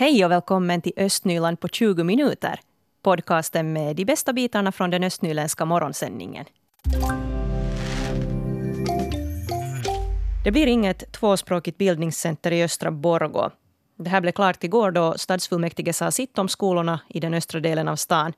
[0.00, 2.60] Hej och välkommen till Östnyland på 20 minuter.
[3.02, 6.44] Podcasten med de bästa bitarna från den östnyländska morgonsändningen.
[10.44, 13.50] Det blir inget tvåspråkigt bildningscenter i östra Borgå.
[13.98, 17.88] Det här blev klart igår då stadsfullmäktige sa sitt om skolorna i den östra delen
[17.88, 18.32] av stan.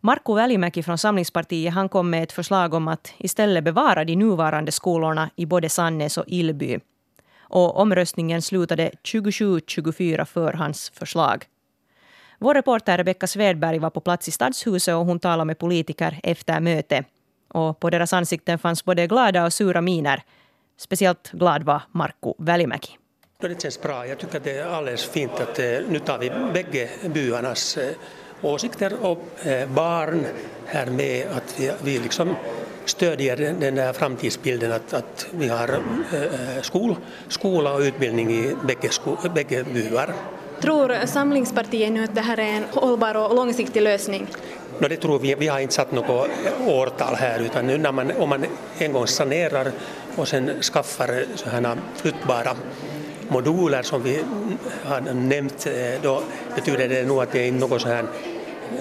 [0.00, 4.72] Marko Välimäki från Samlingspartiet han kom med ett förslag om att istället bevara de nuvarande
[4.72, 6.78] skolorna i både Sannäs och Illby.
[7.54, 11.44] Och omröstningen slutade 27-24 för hans förslag.
[12.38, 16.60] Vår reporter Rebecka Svedberg var på plats i Stadshuset och hon talade med politiker efter
[16.60, 17.06] mötet.
[17.48, 20.22] Och på deras ansikten fanns både glada och sura miner.
[20.76, 22.98] Speciellt glad var Markku Välimäki.
[23.40, 24.06] Det känns bra.
[24.06, 27.94] Jag tycker att det är alldeles fint att eh, nu tar vi bägge byarnas eh,
[28.44, 30.26] åsikter och eh, barn
[30.66, 32.34] här med att vi, vi liksom
[32.84, 35.80] stödjer den där framtidsbilden att, att vi har
[36.62, 36.96] skol,
[37.28, 40.14] skola och utbildning i bägge, sko, bägge byar.
[40.60, 44.26] Tror Samlingspartiet nu att det här är en hållbar och långsiktig lösning?
[44.78, 45.34] No, det tror vi.
[45.34, 46.28] Vi har inte satt något
[46.66, 48.44] årtal här utan nu när man, om man
[48.78, 49.72] en gång sanerar
[50.16, 52.56] och sen skaffar sådana flyttbara
[53.28, 54.24] moduler som vi
[54.84, 55.66] har nämnt
[56.02, 56.22] då
[56.54, 58.04] betyder det nog att det är något så här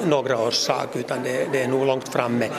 [0.05, 2.49] några års sak utan det, det, är nog långt framme.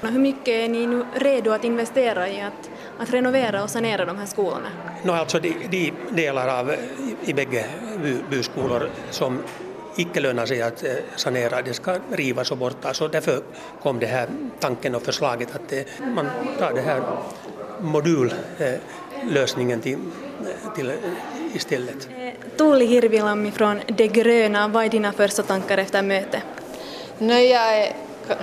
[0.00, 4.18] Hur mycket är ni nu redo att investera i att, att renovera och sanera de
[4.18, 4.68] här skolorna?
[5.02, 6.74] No, alltså de, de delar av
[7.24, 7.64] i bägge
[8.30, 9.42] byskolor som
[9.96, 10.84] icke lönar sig att
[11.16, 12.96] sanera, det ska rivas och bortas.
[12.96, 13.42] Så därför
[13.82, 14.28] kom det här
[14.60, 15.72] tanken och förslaget att
[16.14, 16.26] man
[16.58, 17.02] tar det här
[17.80, 19.98] modullösningen till,
[20.76, 20.92] till
[21.54, 22.08] istället.
[22.56, 26.42] Tuuli Hirvilammi från De gröna, vad är dina första tankar efter mötet?
[27.22, 27.92] Jag är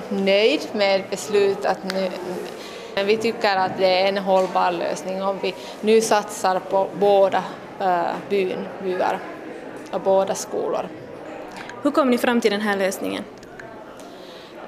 [0.10, 2.10] nöjd med beslutet att nu
[2.98, 7.44] men vi tycker att det är en hållbar lösning om vi nu satsar på båda
[7.80, 9.20] äh, byn, byar
[9.92, 10.90] och båda skolor.
[11.84, 13.24] Hur kom ni fram till den här lösningen?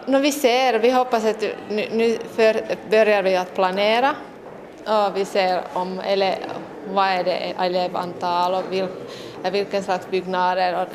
[0.05, 4.15] No, vi ser, vi hoppas att nu, nu för, börjar vi att planera
[4.85, 6.35] och vi ser om ele,
[6.87, 8.87] vad är det elevantal och vil,
[9.51, 10.87] vilken slags byggnader och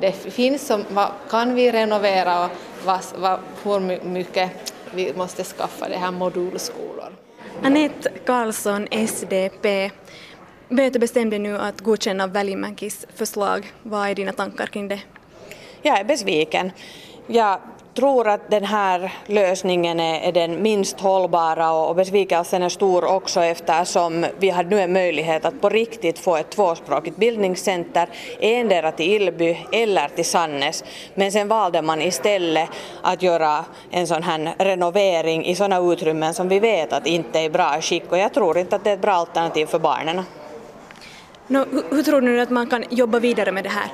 [0.00, 2.50] det finns som vad kan vi renovera och
[2.84, 7.12] vad, vad, hur mycket vi måste skaffa det här modulskolor.
[7.62, 9.90] Anette Karlsson, SDP.
[10.68, 13.72] Mötet bestämde nu att godkänna Välimäkis förslag.
[13.82, 15.00] Vad är dina tankar kring det?
[15.82, 16.70] Jag är besviken.
[17.26, 17.60] Jag
[17.94, 24.26] tror att den här lösningen är, den minst hållbara och besvikelsen är stor också eftersom
[24.38, 28.08] vi har nu en möjlighet att på riktigt få ett tvåspråkigt bildningscenter,
[28.40, 30.84] endera till Illby eller till Sannes.
[31.14, 32.68] Men sen valde man istället
[33.02, 37.44] att göra en sån här renovering i sådana utrymmen som vi vet att inte är
[37.44, 40.22] i bra skick och jag tror inte att det är ett bra alternativ för barnen.
[41.46, 43.88] No, hur tror du att man kan jobba vidare med det här?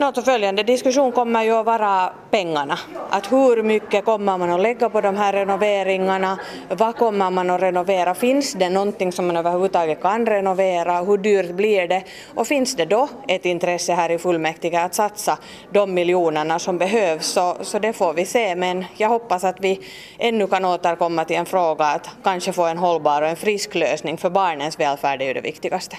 [0.00, 2.78] Något följande diskussion kommer ju att vara pengarna.
[3.10, 6.38] Att hur mycket kommer man att lägga på de här renoveringarna?
[6.68, 8.14] Vad kommer man att renovera?
[8.14, 11.00] Finns det någonting som man överhuvudtaget kan renovera?
[11.02, 12.02] Hur dyrt blir det?
[12.34, 15.38] Och finns det då ett intresse här i fullmäktige att satsa
[15.72, 17.26] de miljonerna som behövs?
[17.26, 18.54] Så, så det får vi se.
[18.54, 19.80] Men jag hoppas att vi
[20.18, 24.16] ännu kan återkomma till en fråga att kanske få en hållbar och en frisk lösning
[24.18, 25.96] för barnens välfärd är ju det viktigaste.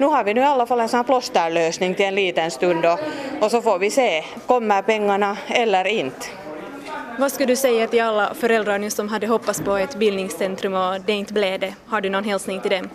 [0.00, 2.98] Nu har vi nu i alla fall en sån plåsterlösning till en liten stund och,
[3.40, 6.26] och så får vi se, kommer pengarna eller inte.
[7.18, 11.00] Vad skulle du säga till alla föräldrar nu som hade hoppats på ett bildningscentrum och
[11.00, 11.74] det inte blev det?
[11.86, 12.88] Har du någon hälsning till dem?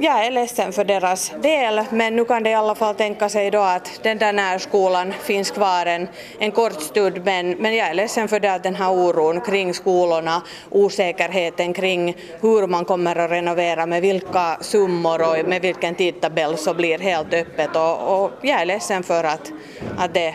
[0.00, 3.50] Jag är ledsen för deras del, men nu kan de i alla fall tänka sig
[3.50, 7.94] då att den där närskolan finns kvar en, en kort stund, men, men jag är
[7.94, 13.30] ledsen för det att den här oron kring skolorna, osäkerheten kring hur man kommer att
[13.30, 17.76] renovera, med vilka summor och med vilken tidtabell så blir helt öppet.
[17.76, 19.52] Och, och jag är ledsen för att,
[19.98, 20.34] att det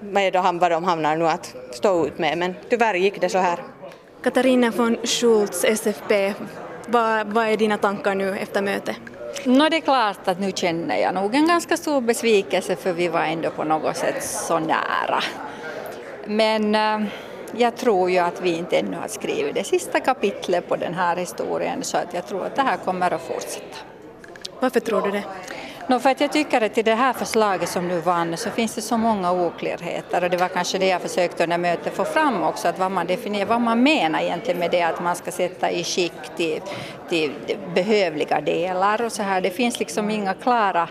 [0.00, 3.58] med vad de hamnar nu att stå ut med, men tyvärr gick det så här.
[4.22, 6.34] Katarina von Schultz, SFP,
[6.86, 8.96] vad, vad är dina tankar nu efter mötet?
[9.44, 13.08] No, det är klart att nu känner jag nog en ganska stor besvikelse för vi
[13.08, 15.22] var ändå på något sätt så nära.
[16.24, 17.08] Men äh,
[17.56, 21.16] jag tror ju att vi inte ännu har skrivit det sista kapitlet på den här
[21.16, 23.76] historien så att jag tror att det här kommer att fortsätta.
[24.60, 25.24] Varför tror du det?
[25.86, 28.74] No, för att jag tycker att i det här förslaget som nu vann så finns
[28.74, 32.42] det så många oklarheter och det var kanske det jag försökte under mötet få fram
[32.42, 35.70] också, att vad man definierar, vad man menar egentligen med det att man ska sätta
[35.70, 36.60] i skick till,
[37.08, 37.32] till
[37.74, 39.40] behövliga delar och så här.
[39.40, 40.88] Det finns liksom inga klara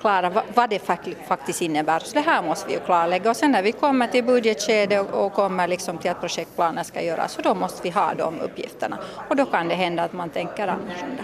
[0.00, 0.78] klara vad det
[1.26, 1.98] faktiskt innebär.
[1.98, 5.32] Så det här måste vi ju klarlägga och sen när vi kommer till budgetskedet och
[5.32, 8.98] kommer liksom till att projektplanen ska göras så då måste vi ha de uppgifterna
[9.28, 11.22] och då kan det hända att man tänker annorlunda.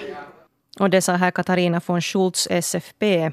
[0.80, 3.32] Och det sa här Katarina von Schultz, SFP.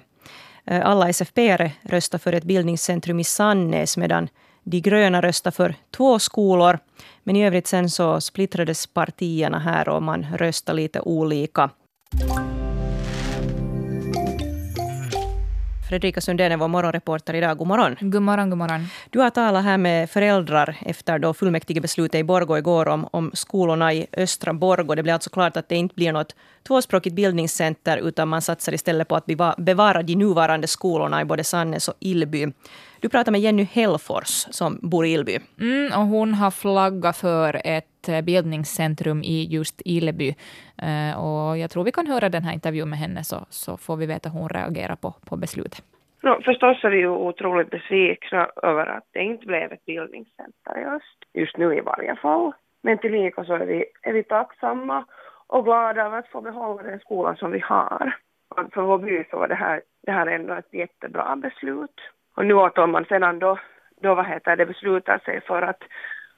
[0.65, 4.29] Eh, alla SFP-are röstar för ett bildningscentrum i Sannäs medan
[4.63, 6.79] de gröna röstar för två skolor.
[7.23, 11.69] Men i övrigt sen så splittrades partierna här och man röstade lite olika.
[15.89, 17.57] Fredrika Sundén är vår morgonreporter idag.
[17.57, 17.95] God morgon.
[17.99, 18.87] God morgon, god morgon.
[19.09, 23.93] Du har talat här med föräldrar efter då fullmäktigebeslutet i Borgå igår om, om skolorna
[23.93, 24.95] i östra Borgå.
[24.95, 26.35] Det blev alltså klart att det inte blir något
[26.67, 29.25] tvåspråkigt bildningscenter utan man satsar istället på att
[29.57, 32.47] bevara de nuvarande skolorna i både Sannäs och Ilby.
[33.05, 35.37] Du pratar med Jenny Hellfors som bor i Ilby.
[35.59, 40.29] Mm, och hon har flaggat för ett eh, bildningscentrum i just Ilby.
[40.87, 43.95] Uh, och jag tror vi kan höra den här intervjun med henne så, så får
[43.97, 45.83] vi veta hur hon reagerar på, på beslutet.
[46.23, 51.17] No, förstås är vi ju otroligt besvikna över att det inte blev ett bildningscenter just,
[51.33, 52.51] just nu i varje fall.
[52.83, 55.05] Men tillika så är vi, är vi tacksamma
[55.47, 58.15] och glada över att få behålla den skolan som vi har.
[58.49, 62.01] Och för vår by så var det här, det här ändå ett jättebra beslut.
[62.35, 63.59] Och nu om man sedan då,
[64.01, 65.83] då vad heter det, beslutar sig för att,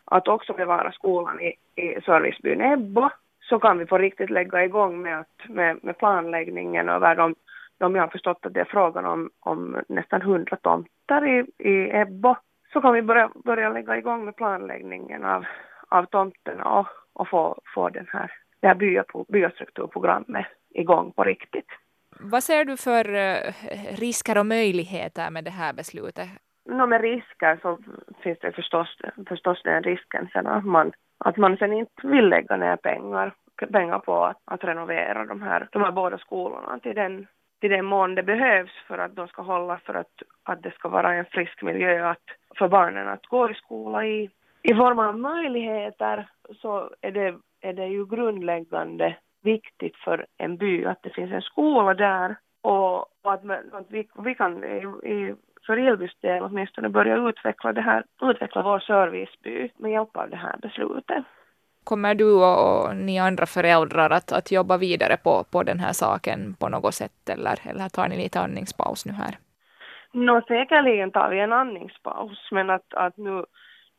[0.05, 3.09] att också bevara skolan i, i servicebyn Ebbo
[3.39, 7.35] så kan vi på riktigt lägga igång med, att, med, med planläggningen över de,
[7.77, 11.89] de jag har förstått att det är frågan om, om nästan hundra tomter i, i
[11.97, 12.35] Ebbo
[12.73, 15.45] så kan vi börja, börja lägga igång med planläggningen av,
[15.87, 21.67] av tomterna och, och få, få den här, det här byastrukturprogrammet igång på riktigt.
[22.19, 23.53] Vad ser du för eh,
[23.99, 26.29] risker och möjligheter med det här beslutet?
[26.65, 27.77] No, med risker så
[28.23, 28.97] finns det förstås,
[29.27, 33.33] förstås den risken sen att man, att man sen inte vill lägga ner pengar,
[33.71, 37.27] pengar på att, att renovera de här, de här båda skolorna till den,
[37.61, 40.89] till den mån det behövs för att de ska hålla för att, att det ska
[40.89, 42.23] vara en frisk miljö att,
[42.57, 44.29] för barnen att gå i skola i.
[44.61, 46.29] I form av möjligheter
[46.61, 49.15] så är det, är det ju grundläggande
[49.47, 53.41] viktigt för en by att det finns en skola där och, att,
[53.73, 54.77] att, vi, vi kan i,
[55.13, 55.35] i,
[55.65, 60.37] för Ilbys del åtminstone börja utveckla, det här, utveckla vår serviceby med hjälp av det
[60.37, 61.23] här beslutet.
[61.83, 66.55] Kommer du och, ni andra föräldrar att, att jobba vidare på, på den här saken
[66.59, 69.37] på något sätt eller, eller tar ni lite andningspaus nu här?
[70.11, 73.45] Nå, säkerligen tar vi en andningspaus, men att, att nu,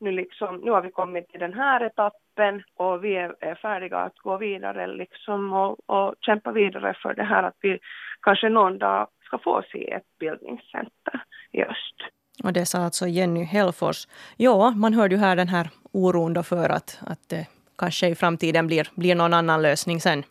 [0.00, 3.99] nu, liksom, nu har vi kommit till den här etappen öppen och vi är, färdiga
[3.99, 7.79] att gå vidare liksom och, och kämpa vidare för det här att vi
[8.23, 11.96] kanske någon dag ska få se ett bildningscenter i öst.
[12.44, 14.08] Och det sa alltså Jenny Hellfors.
[14.37, 17.46] Ja, man hörde ju här den här oron då för att, att det
[17.78, 20.25] kanske i framtiden blir, blir någon annan lösning sen.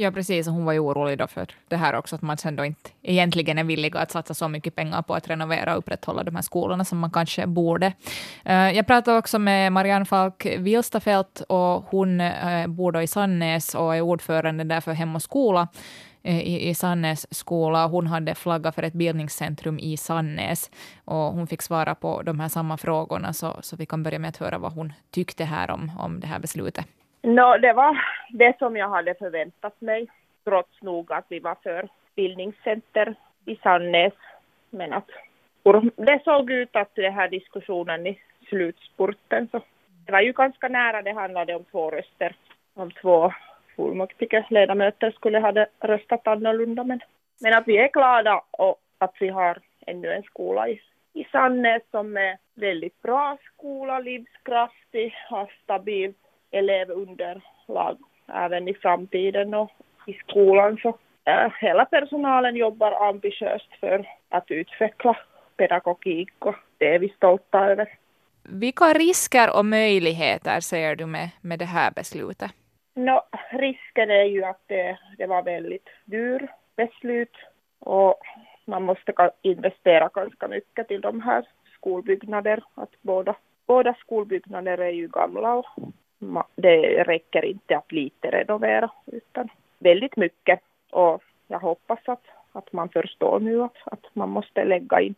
[0.00, 0.46] Ja, precis.
[0.46, 3.58] Hon var ju orolig då för det här också, att man sen då inte egentligen
[3.58, 6.84] är villig att satsa så mycket pengar på att renovera och upprätthålla de här skolorna
[6.84, 7.92] som man kanske borde.
[8.44, 13.74] Eh, jag pratade också med Marianne Falk Wilstafelt och hon eh, bor då i Sannäs
[13.74, 15.68] och är ordförande där för Hem och skola
[16.22, 17.86] Eh, i, i Sannäs skola.
[17.86, 20.70] Hon hade flaggat för ett bildningscentrum i Sannäs
[21.04, 24.28] och hon fick svara på de här samma frågorna så, så vi kan börja med
[24.28, 26.84] att höra vad hon tyckte här om, om det här beslutet.
[27.22, 30.06] No, det var det som jag hade förväntat mig,
[30.44, 33.14] trots nog att vi var för bildningscenter
[33.44, 34.14] i Sannäs.
[34.70, 35.08] Men att
[35.96, 38.18] det såg ut att den här diskussionen i
[38.48, 39.60] slutspurten så
[40.06, 42.36] det var ju ganska nära, det handlade om två röster,
[42.74, 43.32] om två
[43.80, 46.84] fullmäktigeledamöter skulle ha röstat annorlunda.
[46.84, 47.00] Men,
[47.40, 50.80] men att vi är glada och att vi har ännu en skola i,
[51.12, 56.16] i Sannäs som är väldigt bra skola, livskraftig, har stabilt
[56.50, 57.96] elevunderlag
[58.34, 59.70] även i framtiden och
[60.06, 60.88] i skolan så
[61.24, 65.16] äh, hela personalen jobbar ambitiöst för att utveckla
[65.56, 67.88] pedagogik och det är vi stolta över.
[68.42, 72.50] Vilka risker och möjligheter ser du med, med det här beslutet?
[72.94, 73.20] No,
[73.50, 77.36] risken är ju att det, det var väldigt dyr beslut
[77.78, 78.20] och
[78.64, 82.62] man måste investera ganska mycket till de här skolbyggnader.
[82.74, 83.34] Att båda,
[83.66, 85.66] båda skolbyggnader är ju gamla och
[86.56, 92.88] det räcker inte att lite renovera utan väldigt mycket och jag hoppas att, att man
[92.88, 95.14] förstår nu att, att man måste lägga in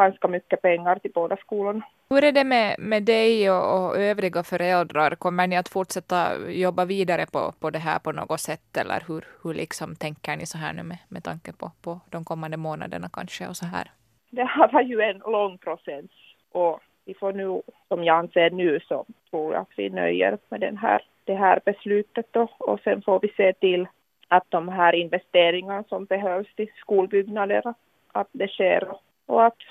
[0.00, 1.82] ganska mycket pengar till båda skolorna.
[2.10, 5.10] Hur är det med, med dig och, och övriga föräldrar?
[5.14, 9.24] Kommer ni att fortsätta jobba vidare på, på det här på något sätt eller hur,
[9.42, 13.08] hur liksom tänker ni så här nu med, med tanke på, på de kommande månaderna
[13.12, 13.90] kanske och så här?
[14.30, 16.10] Det här var ju en lång process
[16.52, 20.60] och vi får nu, som jag anser nu, så tror jag att vi nöjer med
[20.60, 23.86] den här, det här beslutet då, och sen får vi se till
[24.28, 27.74] att de här investeringarna som behövs till skolbyggnader,
[28.12, 28.88] att det sker
[29.26, 29.62] och att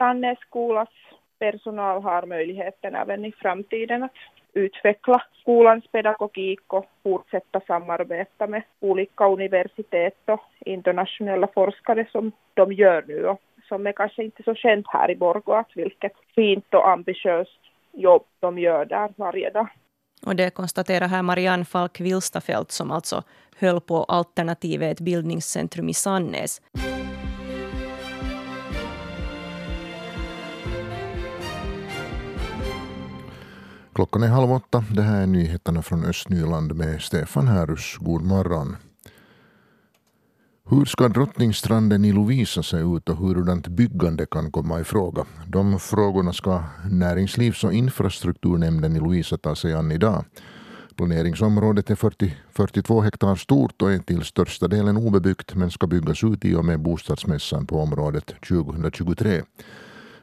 [0.00, 0.88] Sannäs skolas
[1.38, 4.12] personal har möjligheten även i framtiden att
[4.52, 13.04] utveckla skolans pedagogik och fortsätta samarbeta med olika universitet och internationella forskare som de gör
[13.08, 16.88] nu och som är kanske inte så känt här i Borgå att vilket fint och
[16.88, 17.60] ambitiöst
[17.92, 19.68] jobb de gör där varje dag.
[20.26, 23.22] Och det konstaterar här Marianne Falk Wilstafelt som alltså
[23.56, 26.60] höll på Alternativet bildningscentrum i Sannäs.
[33.92, 34.84] Klockan är halv åtta.
[34.90, 37.96] Det här är nyheterna från Östnyland med Stefan Härus.
[38.00, 38.76] God morgon.
[40.68, 45.24] Hur ska Drottningstranden i Lovisa se ut och hurdant byggande kan komma i fråga?
[45.46, 50.24] De frågorna ska Näringslivs och infrastrukturnämnden i Lovisa ta sig an idag.
[50.96, 56.24] Planeringsområdet är 40, 42 hektar stort och är till största delen obebyggt men ska byggas
[56.24, 59.42] ut i och med bostadsmässan på området 2023.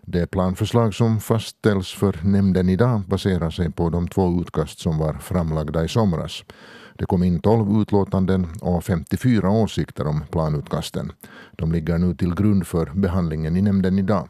[0.10, 5.14] Det planförslag som fastställs för nämnden idag baserar sig på de två utkast som var
[5.14, 6.44] framlagda i somras.
[6.96, 11.12] Det kom in 12 utlåtanden och 54 åsikter om planutkasten.
[11.52, 14.30] De ligger nu till grund för behandlingen i nämnden idag.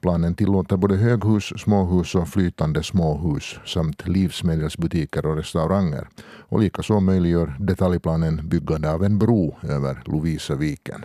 [0.00, 6.08] Planen tillåter både höghus, småhus och flytande småhus samt livsmedelsbutiker och restauranger.
[6.48, 11.04] Och likaså möjliggör detaljplanen byggande av en bro över Lovisaviken.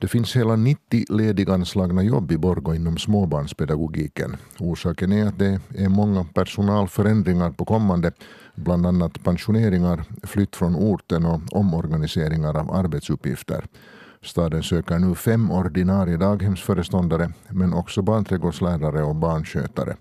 [0.00, 4.36] Det finns hela 90 lediganslagna jobb i Borgå inom småbarnspedagogiken.
[4.58, 8.12] Orsaken är att det är många personalförändringar på kommande,
[8.54, 13.64] bland annat pensioneringar, flytt från orten och omorganiseringar av arbetsuppgifter.
[14.22, 19.96] Staden söker nu fem ordinarie daghemsföreståndare men också barnträdgårdslärare och barnskötare.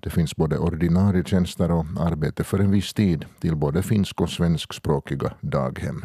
[0.00, 4.30] Det finns både ordinarie tjänster och arbete för en viss tid till både finsk och
[4.30, 6.04] svenskspråkiga daghem.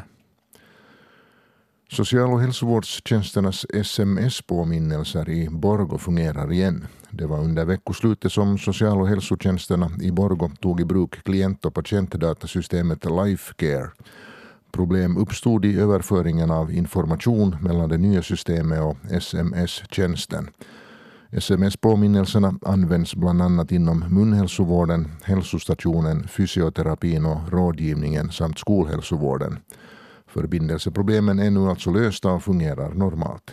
[1.92, 6.88] Social och hälsovårdstjänsternas sms-påminnelser i Borgo fungerar igen.
[7.10, 11.74] Det var under veckoslutet som social och hälsotjänsterna i Borgo tog i bruk klient och
[11.74, 13.90] patientdatasystemet Lifecare.
[14.72, 20.50] Problem uppstod i överföringen av information mellan det nya systemet och sms-tjänsten.
[21.32, 29.60] Sms-påminnelserna används bland annat inom munhälsovården, hälsostationen, fysioterapin och rådgivningen samt skolhälsovården.
[30.36, 33.52] Förbindelseproblemen är nu alltså lösta och fungerar normalt.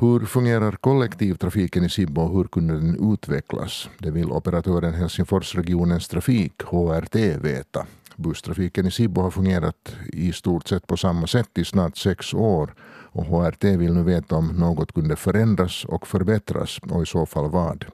[0.00, 3.88] Hur fungerar kollektivtrafiken i Sibbo och hur kunde den utvecklas?
[3.98, 7.86] Det vill operatören Helsingforsregionens trafik, HRT, veta.
[8.16, 12.74] Busstrafiken i Sibbo har fungerat i stort sett på samma sätt i snart sex år
[13.12, 17.50] och HRT vill nu veta om något kunde förändras och förbättras och i så fall
[17.50, 17.84] vad.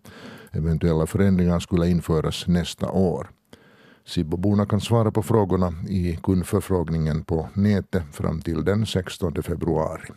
[0.52, 3.30] Eventuella förändringar skulle införas nästa år.
[4.04, 10.08] Sibboborna kan svara på frågorna i kundförfrågningen på nätet fram till den 16 februari.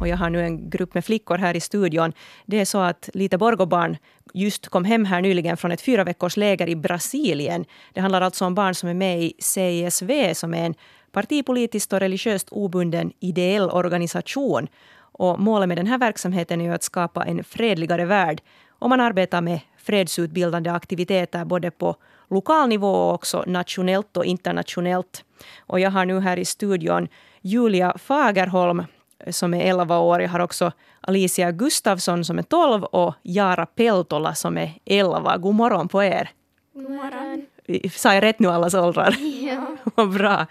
[0.00, 2.12] Och jag har nu en grupp med flickor här i studion.
[2.46, 3.96] Det är så att Lite Borgobarn
[4.34, 7.64] just kom hem här nyligen från ett fyra veckors läger i Brasilien.
[7.92, 10.74] Det handlar alltså om barn som är med i CISV som är en
[11.12, 14.68] partipolitiskt och religiöst obunden ideell organisation.
[14.98, 18.42] Och målet med den här verksamheten är att skapa en fredligare värld
[18.80, 21.96] och man arbetar med fredsutbildande aktiviteter både på
[22.30, 25.24] lokal nivå och också nationellt och internationellt.
[25.58, 27.08] Och jag har nu här i studion
[27.40, 28.84] Julia Fagerholm
[29.30, 30.22] som är 11 år.
[30.22, 35.36] Jag har också Alicia Gustafsson som är 12 och Jara Peltola som är 11.
[35.36, 36.30] God morgon på er.
[36.74, 37.46] God morgon.
[37.92, 39.16] Sa jag rätt nu allas åldrar?
[39.40, 39.76] Ja.
[39.94, 40.46] Vad bra.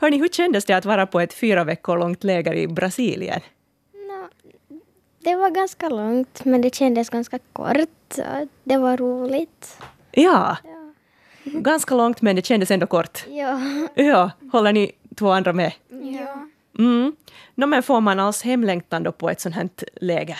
[0.00, 3.40] Hörni, hur kändes det att vara på ett fyra veckor långt läger i Brasilien?
[5.24, 7.76] Det var ganska långt, men det kändes ganska kort.
[8.64, 9.78] Det var roligt.
[10.12, 10.56] Ja.
[10.64, 10.92] ja.
[11.44, 13.24] Ganska långt, men det kändes ändå kort.
[13.28, 13.60] Ja.
[13.94, 15.72] Ja, håller ni två andra med?
[15.88, 16.48] Ja.
[16.78, 17.16] Mm.
[17.54, 19.68] No, men får man alls hemlängtan då på ett sånt här
[20.00, 20.38] läger?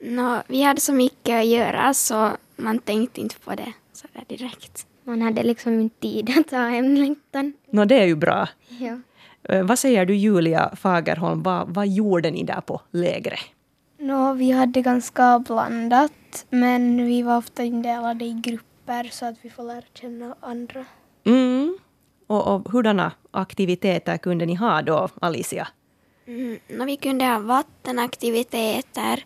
[0.00, 4.24] No, vi hade så mycket att göra så man tänkte inte på det så där
[4.36, 4.86] direkt.
[5.04, 7.52] Man hade liksom inte tid att ha hemlängtan.
[7.70, 8.48] No, det är ju bra.
[8.68, 8.98] Ja.
[9.50, 13.40] Uh, vad säger du Julia Fagerholm, vad, vad gjorde ni där på lägret?
[14.02, 19.50] No, vi hade ganska blandat, men vi var ofta indelade i grupper så att vi
[19.50, 20.84] får lära känna andra.
[21.24, 21.78] Mm.
[22.26, 25.68] Och, och hurdana aktiviteter kunde ni ha då, Alicia?
[26.26, 29.24] Mm, no, vi kunde ha vattenaktiviteter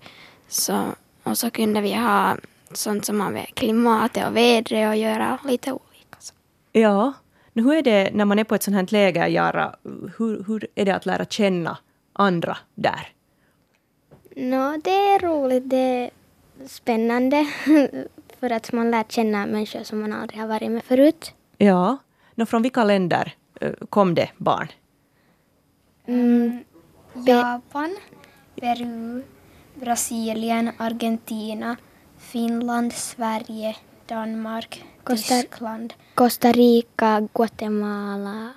[0.49, 0.85] så,
[1.23, 2.37] och så kunde vi ha
[2.73, 6.17] sånt som har med klimatet och vädret att göra, lite olika.
[6.19, 6.35] Så.
[6.73, 7.13] Ja.
[7.53, 9.77] Nu, hur är det när man är på ett sånt här läger, Jara?
[10.19, 11.79] Hur, hur är det att lära känna
[12.13, 13.16] andra där?
[14.37, 16.11] No, det är roligt, det är
[16.67, 17.47] spännande
[18.41, 21.35] för att man lär känna människor som man aldrig har varit med förut.
[21.59, 21.97] Ja.
[22.35, 23.35] No, från vilka länder
[23.91, 24.69] kom det barn?
[26.07, 26.65] Mm,
[27.27, 27.97] Japan,
[28.61, 29.23] Peru,
[29.75, 31.77] Brasilien, Argentina,
[32.19, 33.77] Finland, Sverige,
[34.07, 35.95] Danmark, Costa- Tyskland.
[36.15, 38.53] Costa Rica, Guatemala,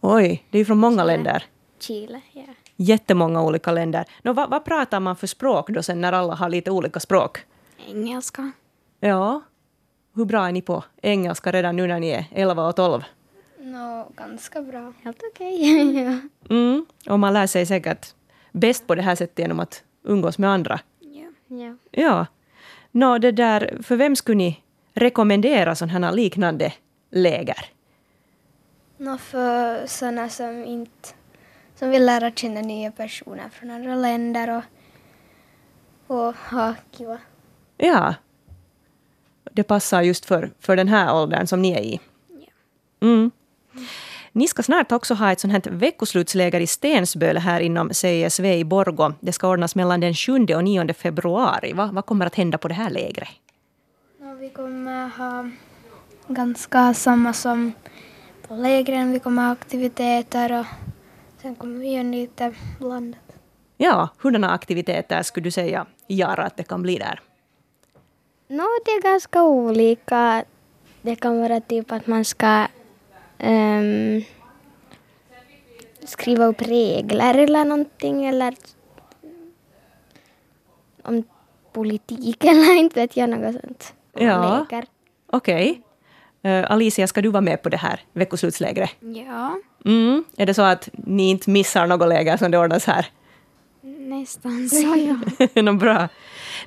[0.00, 1.44] Oj, det är från många länder.
[1.78, 2.20] Chile.
[2.32, 2.42] Ja.
[2.76, 4.04] Jättemånga olika länder.
[4.22, 7.38] Nå, vad, vad pratar man för språk då sen när alla har lite olika språk?
[7.88, 8.52] Engelska.
[9.00, 9.42] Ja.
[10.14, 13.04] Hur bra är ni på engelska redan nu när ni är 11 och 12?
[13.58, 14.92] Nå, ganska bra.
[15.02, 15.96] Helt okej.
[16.04, 16.18] ja.
[16.50, 16.86] Mm.
[17.08, 18.14] Och man lär sig säkert
[18.52, 20.80] bäst på det här sättet genom att umgås med andra.
[21.48, 21.76] Ja.
[21.90, 22.26] Ja.
[22.90, 24.62] Nå, det där, för vem skulle ni
[24.94, 26.72] rekommendera sådana här liknande
[27.10, 27.70] läger?
[28.96, 31.08] Nå, för sådana som inte
[31.74, 34.62] som vill lära känna nya personer från andra länder
[36.06, 37.18] och, och ha kiva.
[37.76, 38.14] Ja.
[39.52, 42.00] Det passar just för, för den här åldern som ni är i.
[43.00, 43.30] Mm.
[44.32, 48.64] Ni ska snart också ha ett sånt här veckoslutsläger i Stensböle här inom CSV i
[48.64, 49.12] Borgå.
[49.20, 51.72] Det ska ordnas mellan den 7 och 9 februari.
[51.72, 53.28] Va, vad kommer att hända på det här lägret?
[54.20, 55.50] Nå, vi kommer ha
[56.28, 57.72] ganska samma som
[58.48, 59.12] på lägren.
[59.12, 60.66] Vi kommer ha aktiviteter och
[61.44, 63.20] sen kommer vi göra lite blandat.
[63.76, 67.20] Ja, hurdana aktiviteter skulle du säga, Jara, att det kan bli där?
[68.48, 70.44] Nå, det är ganska olika.
[71.02, 72.66] Det kan vara typ att man ska
[73.38, 74.22] ehm,
[76.04, 78.54] skriva upp regler eller någonting eller
[81.02, 81.22] om
[81.72, 83.94] politik eller inte vet jag, något sånt.
[84.12, 84.66] Ja.
[85.26, 85.82] Okej.
[86.44, 88.90] Eh, Alicia, ska du vara med på det här veckoslutslägret?
[89.00, 90.24] Ja, Mm.
[90.36, 93.06] Är det så att ni inte missar något läger som det ordnas här?
[94.08, 95.62] nästan så ja.
[95.62, 96.08] Nå, bra.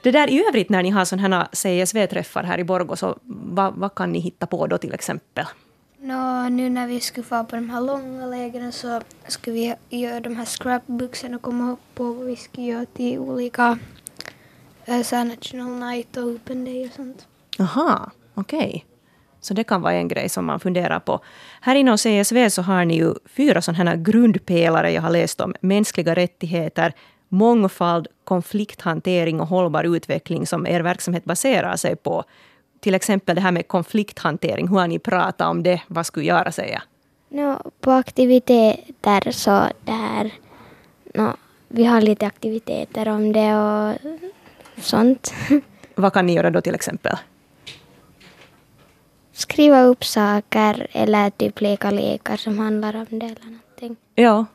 [0.02, 3.74] Det där i övrigt när ni har sådana här CSV-träffar här i Borgå, så vad,
[3.74, 5.46] vad kan ni hitta på då till exempel?
[6.00, 9.54] Nå, nu när vi skulle få på de här långa lägren så skulle
[9.90, 13.80] vi göra de här scrapbooksen och komma på vad vi ska göra till olika
[14.86, 17.28] här National Night och Open Day och sånt.
[17.60, 18.86] Aha, okej.
[19.42, 21.20] Så det kan vara en grej som man funderar på.
[21.62, 25.54] Här inom CSV så har ni ju fyra sådana här grundpelare jag har läst om.
[25.62, 26.94] Mänskliga rättigheter,
[27.30, 32.24] mångfald, konflikthantering och hållbar utveckling som er verksamhet baserar sig på.
[32.80, 34.68] Till exempel det här med konflikthantering.
[34.68, 35.82] Hur har ni pratat om det?
[35.88, 36.82] Vad skulle Jara säga?
[37.30, 40.34] Nå, på aktiviteter så där,
[41.14, 41.34] nå,
[41.68, 43.96] vi har lite aktiviteter om det och
[44.84, 45.34] sånt.
[45.96, 47.18] Vad kan ni göra då till exempel?
[49.38, 53.96] Skriva upp saker eller typ leka lekar som handlar om det eller någonting.
[54.16, 54.46] Ja.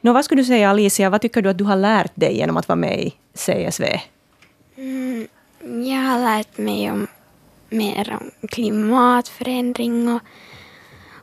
[0.00, 2.56] Nå, vad skulle du säga Alicia, vad tycker du att du har lärt dig genom
[2.56, 3.84] att vara med i CSV?
[4.76, 5.28] Mm,
[5.60, 7.06] jag har lärt mig om
[7.68, 10.20] mer om klimatförändring och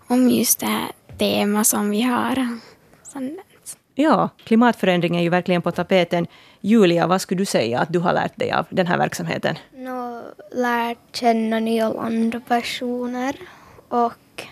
[0.07, 2.59] om just det här temat som vi har.
[3.95, 6.27] Ja, klimatförändring är ju verkligen på tapeten.
[6.61, 9.55] Julia, vad skulle du säga att du har lärt dig av den här verksamheten?
[10.51, 13.35] Lärt känna nya land och personer
[13.89, 14.47] och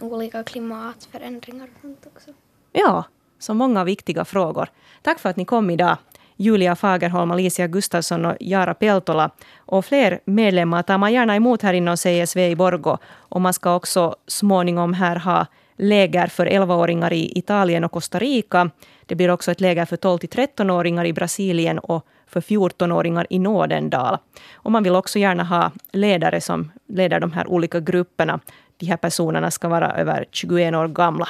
[0.00, 2.30] olika klimatförändringar och sånt också.
[2.72, 3.04] Ja,
[3.38, 4.68] så många viktiga frågor.
[5.02, 5.96] Tack för att ni kom idag.
[6.36, 9.30] Julia Fagerholm, Alicia Gustafsson och Jara Peltola.
[9.56, 12.98] Och fler medlemmar tar man gärna emot här inom CSV i Borgå.
[13.08, 15.46] Och man ska också småningom här ha
[15.76, 18.70] läger för 11-åringar i Italien och Costa Rica.
[19.06, 24.18] Det blir också ett läger för 12-13-åringar i Brasilien och för 14-åringar i Nådendal.
[24.54, 28.40] Och man vill också gärna ha ledare som leder de här olika grupperna.
[28.76, 31.28] De här personerna ska vara över 21 år gamla.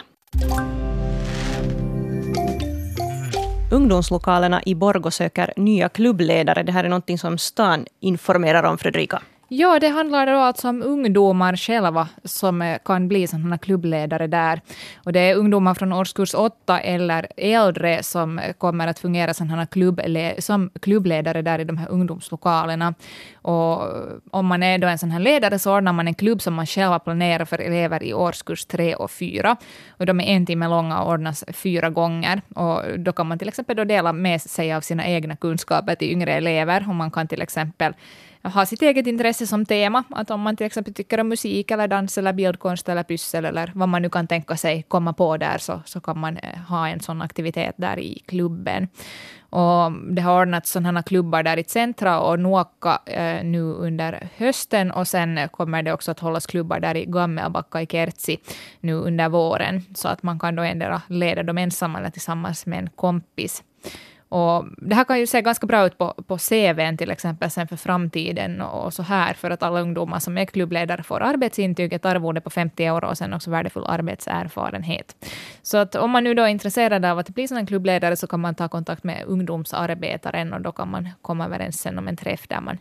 [3.72, 6.62] Ungdomslokalerna i Borgå söker nya klubbledare.
[6.62, 9.22] Det här är något som stan informerar om, Fredrika.
[9.54, 14.60] Ja, det handlar då alltså om ungdomar själva som eh, kan bli sådana klubbledare där.
[15.04, 19.66] Och det är ungdomar från årskurs åtta eller äldre som eh, kommer att fungera sådana
[19.66, 22.94] klubble som klubbledare där i de här ungdomslokalerna.
[23.34, 26.42] Och eh, om man är då en sån här ledare så ordnar man en klubb
[26.42, 29.56] som man själva planerar för elever i årskurs tre och fyra.
[29.90, 32.42] Och de är en timme långa och ordnas fyra gånger.
[32.54, 36.10] Och då kan man till exempel då dela med sig av sina egna kunskaper till
[36.10, 36.86] yngre elever.
[36.88, 37.94] Och man kan till exempel
[38.42, 40.04] ha sitt eget intresse som tema.
[40.10, 43.72] Att om man till exempel tycker om musik eller dans eller bildkonst eller pyssel eller
[43.74, 46.88] vad man nu kan tänka sig komma på där så, så kan man eh, ha
[46.88, 48.88] en sån aktivitet där i klubben.
[49.50, 54.90] Och det har ordnats sådana klubbar där i Centra och Nuokka eh, nu under hösten
[54.90, 58.38] och sen kommer det också att hållas klubbar där i Gammelbacka i Kertsi
[58.80, 62.78] nu under våren så att man kan då endera leda dem ensam eller tillsammans med
[62.78, 63.62] en kompis.
[64.32, 67.68] Och det här kan ju se ganska bra ut på, på CVn till exempel sen
[67.68, 71.92] för framtiden och, och så här, för att alla ungdomar som är klubbledare får arbetsintyg,
[71.92, 75.26] ett arvode på 50 euro och sen också värdefull arbetserfarenhet.
[75.62, 78.40] Så att om man nu då är intresserad av att bli sådan klubbledare så kan
[78.40, 82.48] man ta kontakt med ungdomsarbetaren och då kan man komma överens sen om en träff
[82.48, 82.78] där man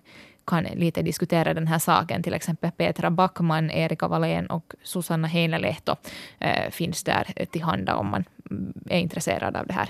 [0.47, 2.23] kan lite diskutera den här saken.
[2.23, 5.95] Till exempel Petra Backman, Erika Wallén och Susanna Heinelehto
[6.39, 9.89] äh, finns där tillhanda om man mm, är intresserad av det här.